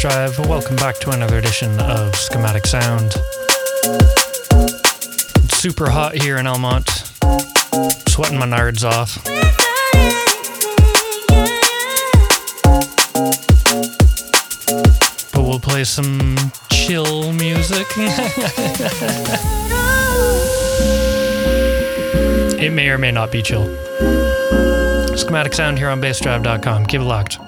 [0.00, 0.38] Drive.
[0.38, 3.16] Welcome back to another edition of Schematic Sound.
[5.60, 6.88] Super hot here in Elmont.
[8.08, 9.22] Sweating my nards off.
[15.34, 16.34] But we'll play some
[16.70, 17.86] chill music.
[22.58, 23.66] it may or may not be chill.
[25.14, 26.86] Schematic Sound here on bassdrive.com.
[26.86, 27.38] Keep it locked.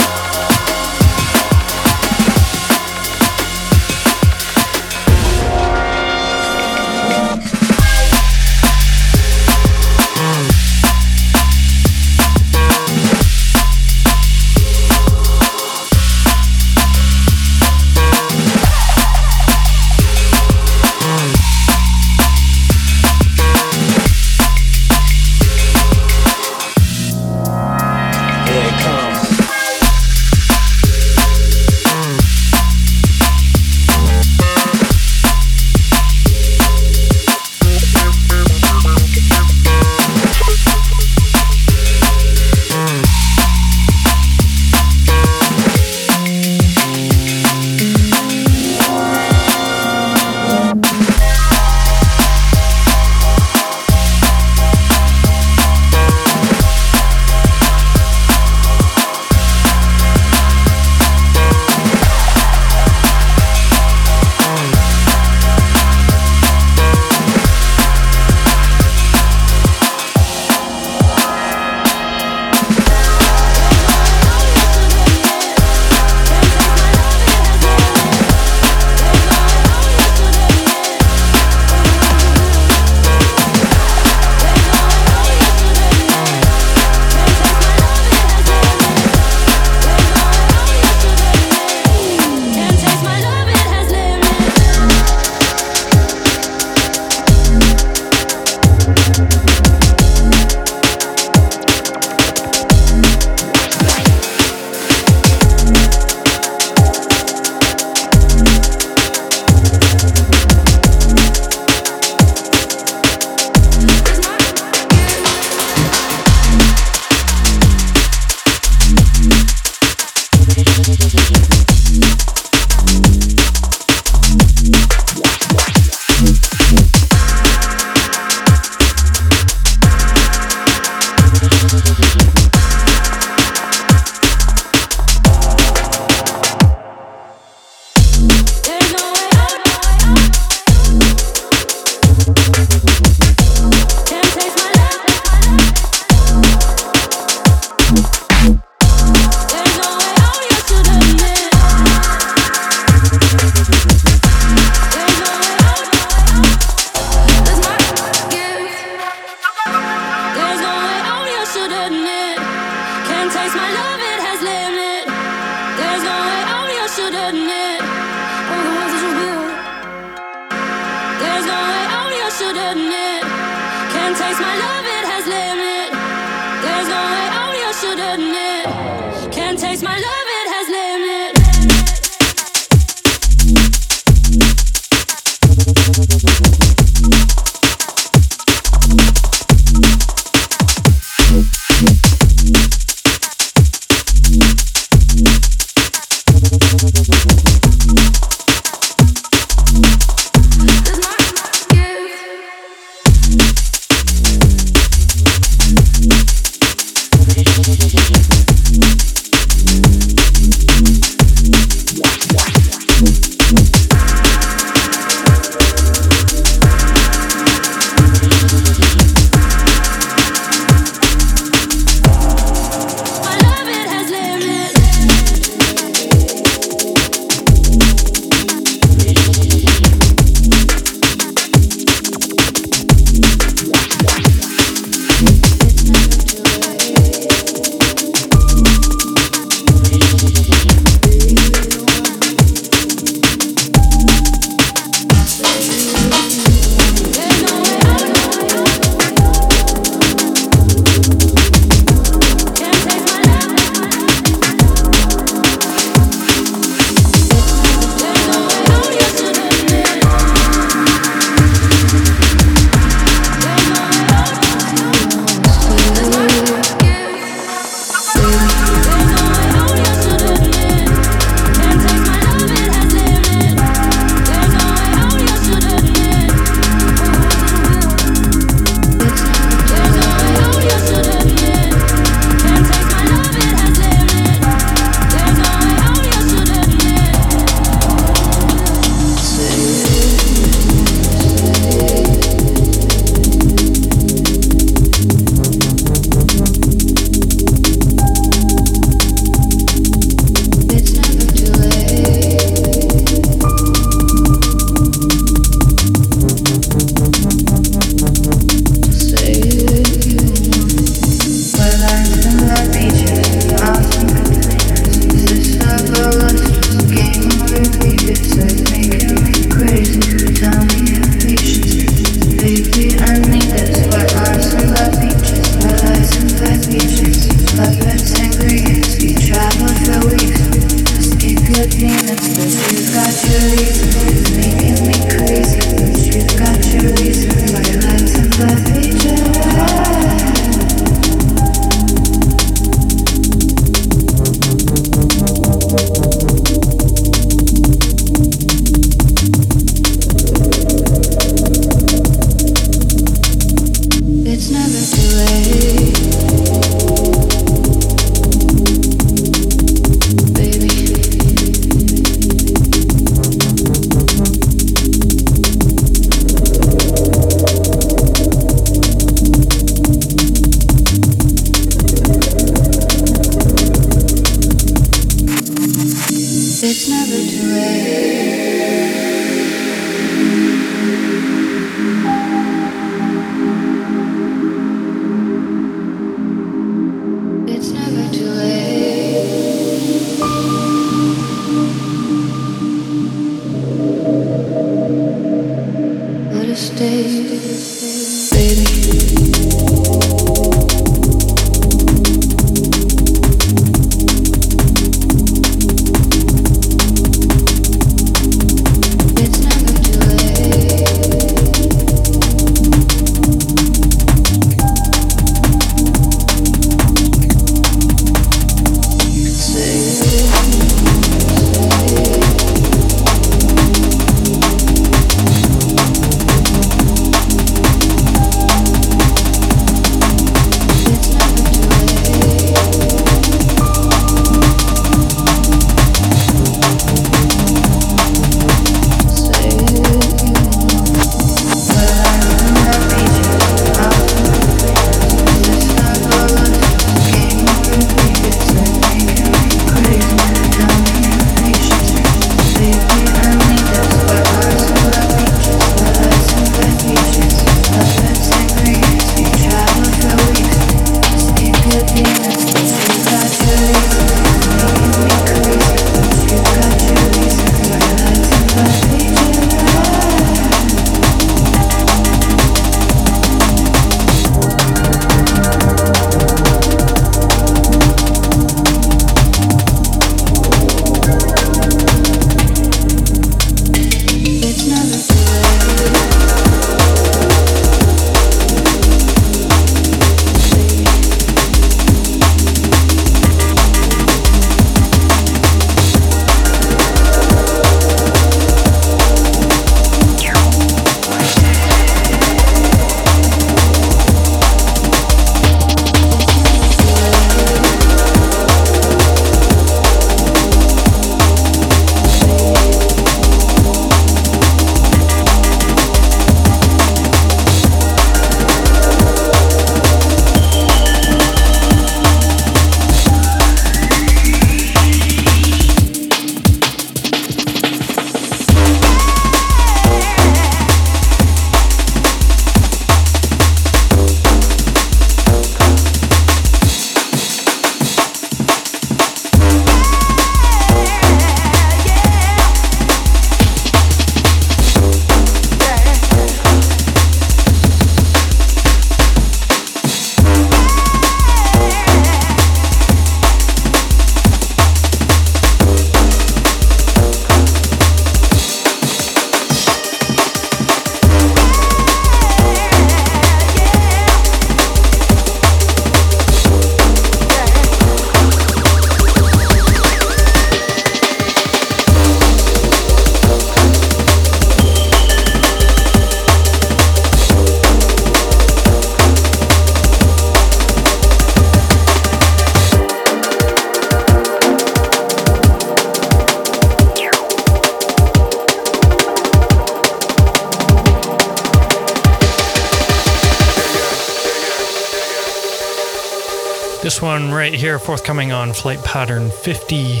[598.18, 600.00] Forthcoming on Flight Pattern 50.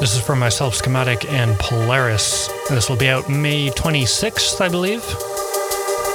[0.00, 2.48] This is from myself, Schematic, and Polaris.
[2.70, 5.04] This will be out May 26th, I believe.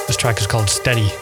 [0.08, 1.12] This track is called Steady.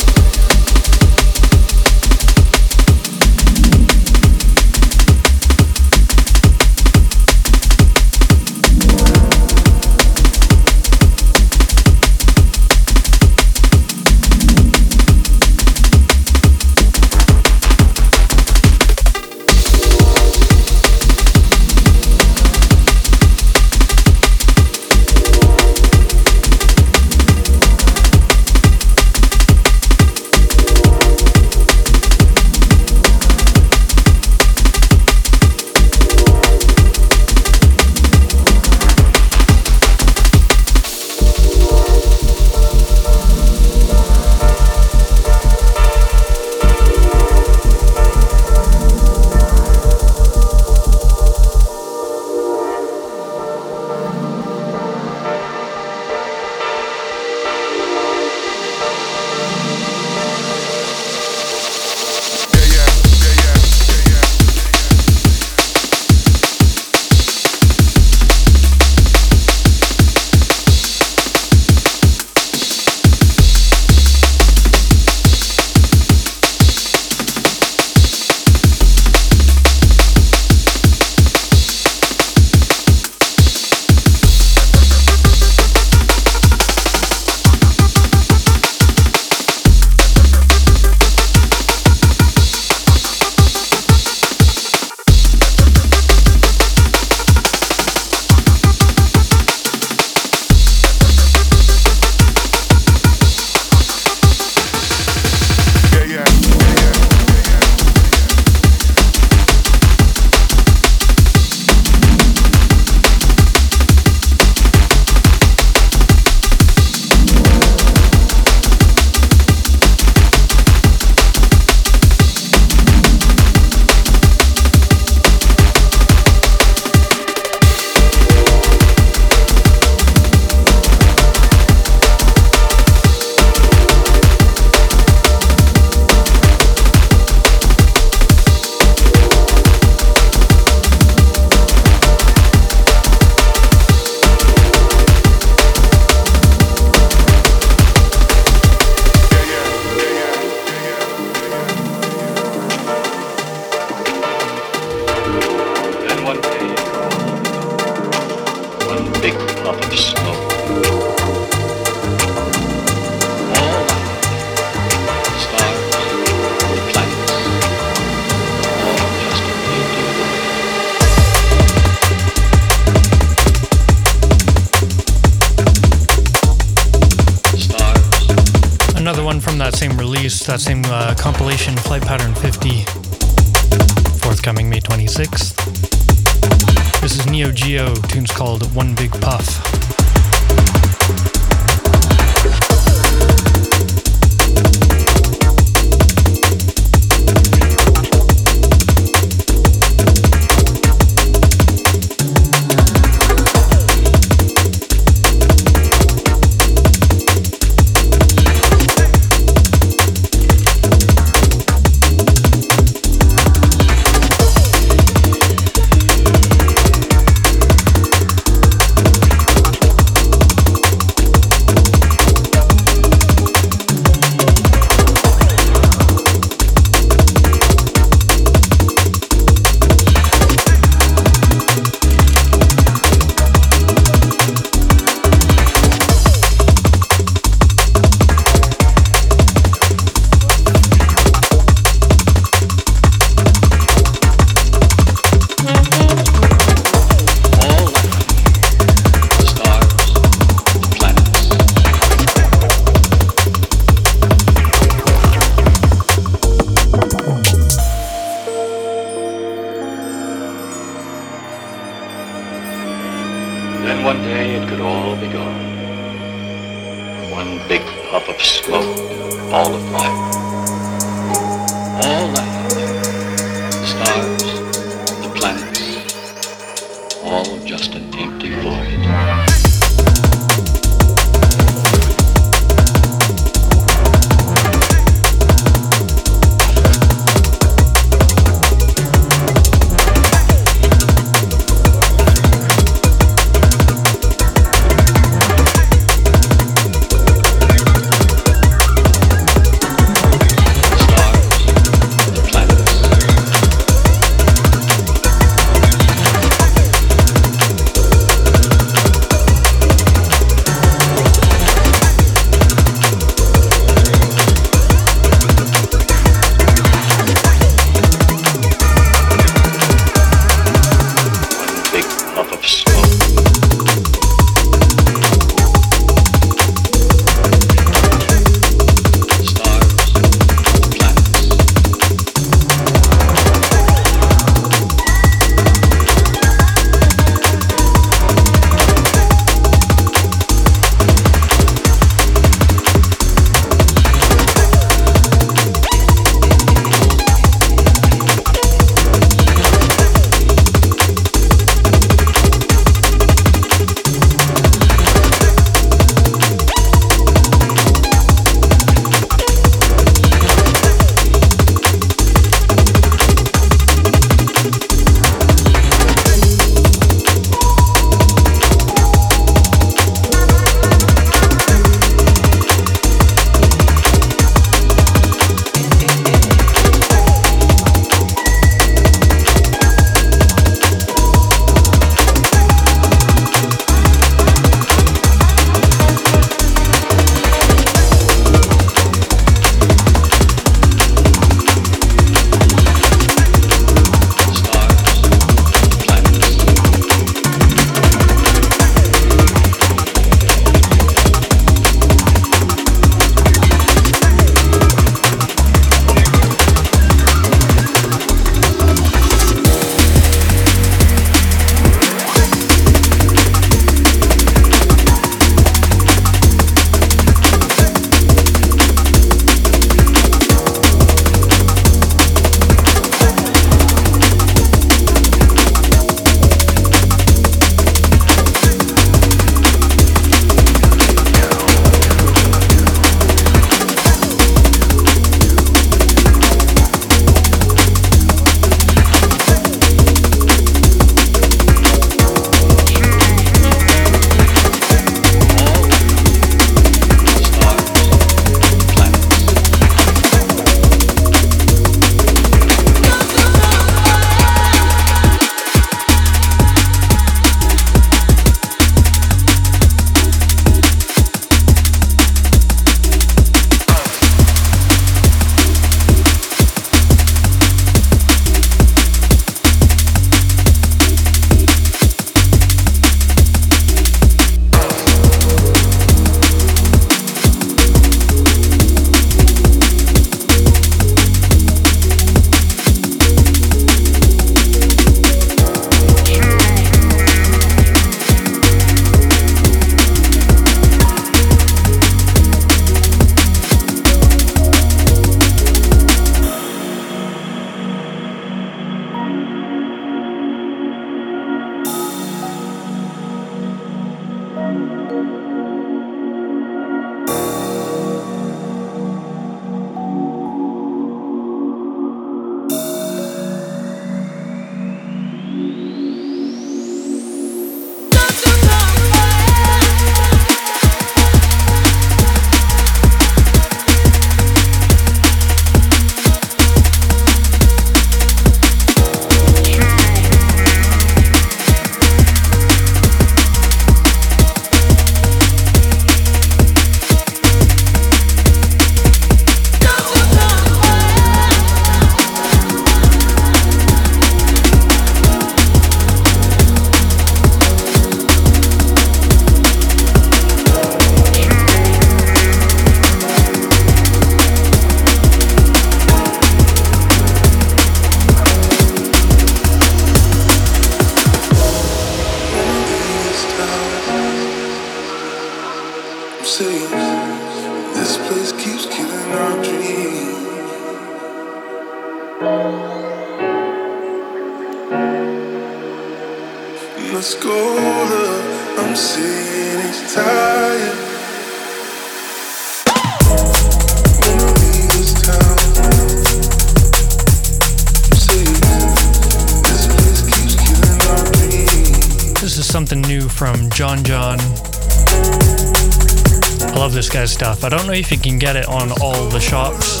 [597.68, 600.00] I don't know if you can get it on all the shops,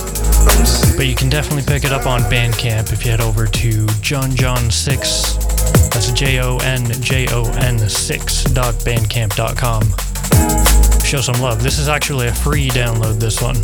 [0.96, 4.34] but you can definitely pick it up on Bandcamp if you head over to Jon
[4.34, 5.32] Jon 6.
[5.92, 9.82] That's J O N J O N 6.bandcamp.com.
[11.04, 11.62] Show some love.
[11.62, 13.56] This is actually a free download, this one.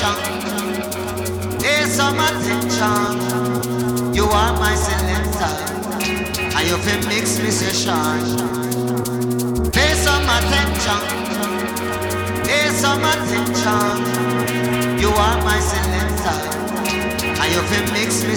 [0.00, 1.60] Attention.
[1.60, 4.14] Pay some attention.
[4.14, 5.52] You are my selector,
[6.56, 7.90] and you feel mix session.
[9.70, 11.00] Pay some attention.
[12.44, 14.98] Pay some attention.
[14.98, 16.38] You are my selector,
[17.24, 18.34] and you feel mix me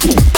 [0.00, 0.29] Peace.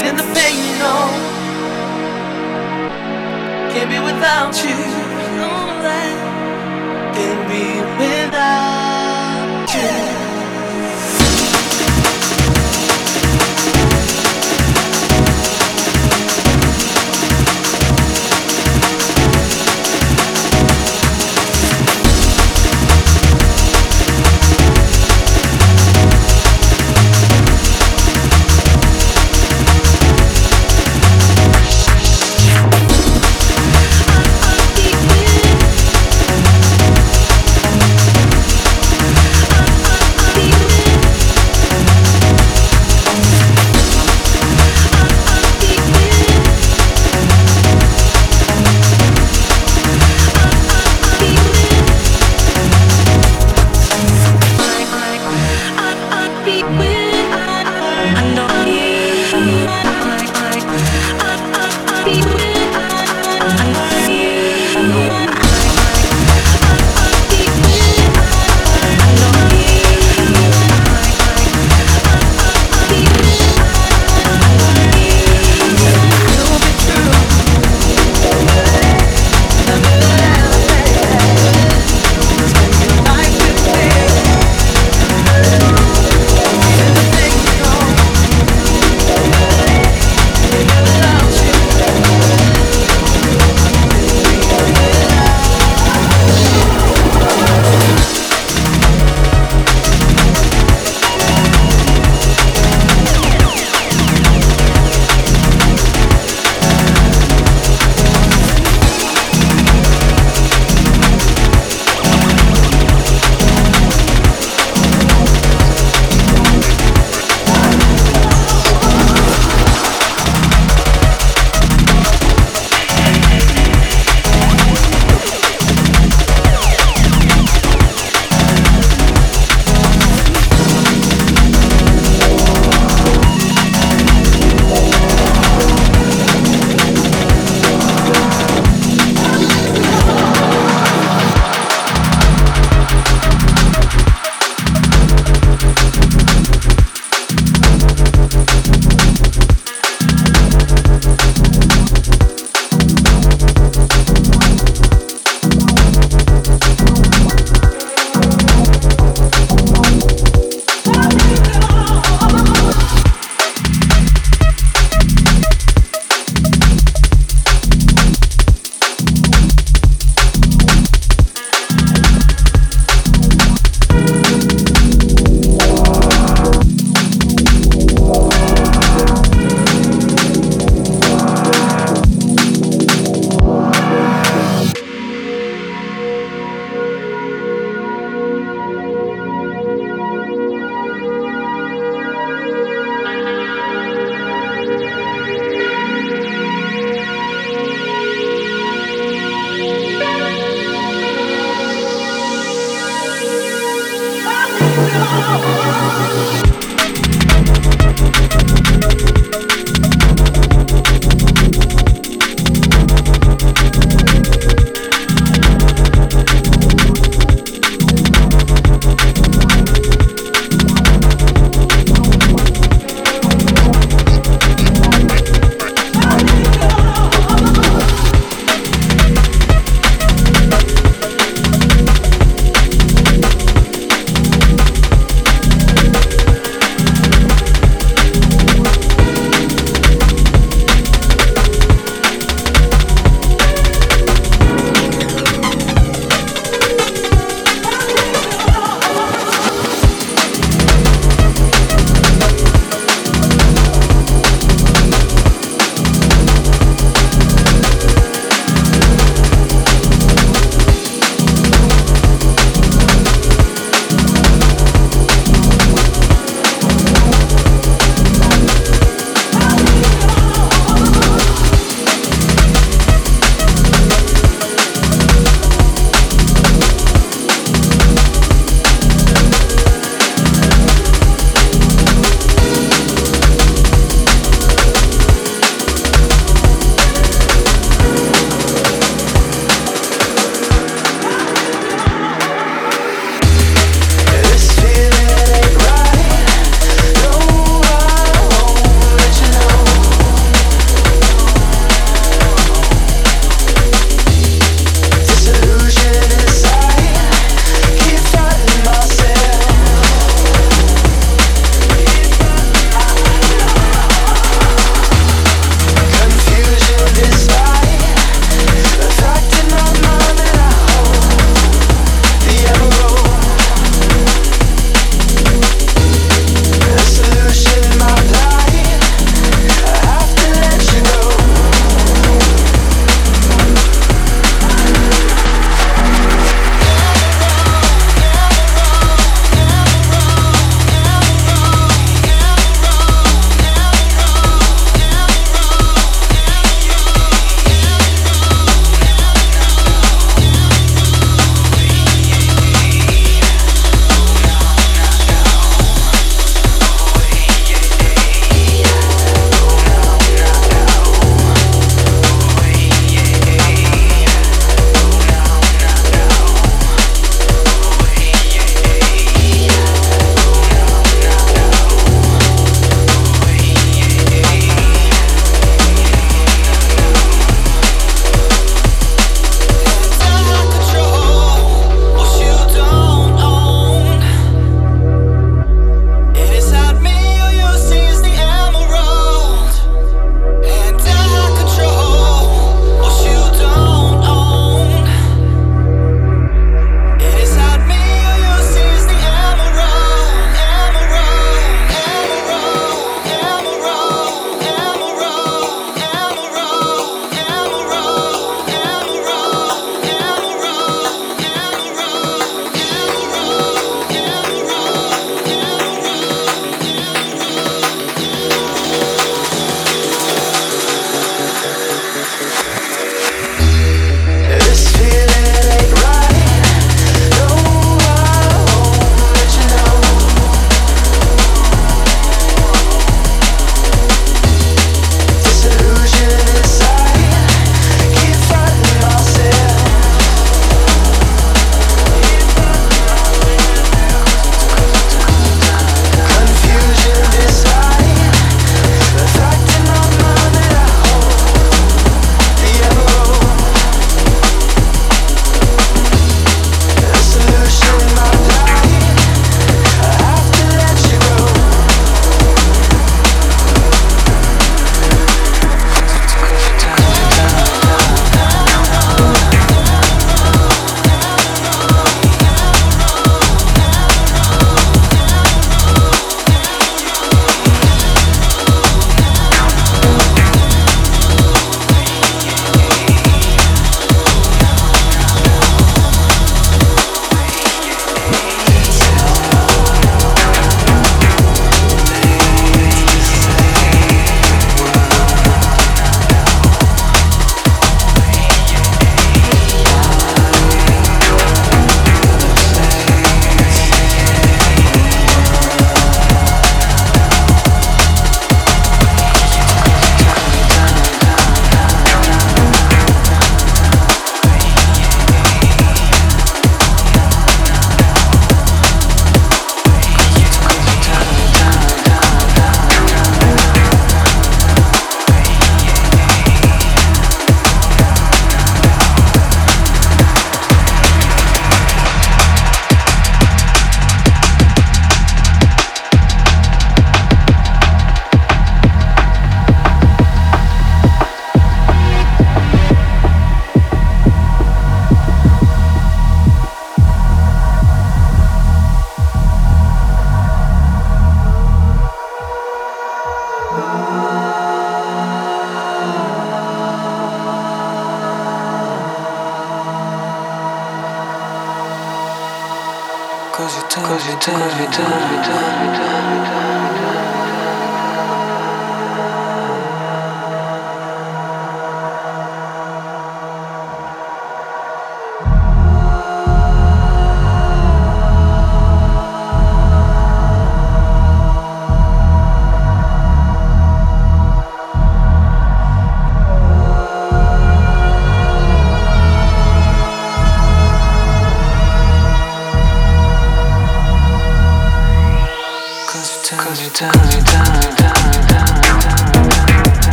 [0.00, 1.02] Feeling the pain, you know.
[3.70, 4.99] Can't be without you.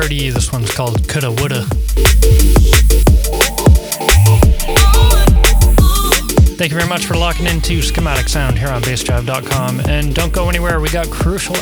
[0.00, 0.30] Hardy.
[0.30, 1.64] This one's called Coulda Woulda.
[6.54, 9.80] Thank you very much for locking into Schematic Sound here on bassdrive.com.
[9.88, 11.56] And don't go anywhere, we got Crucial